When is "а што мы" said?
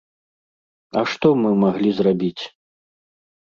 0.97-1.49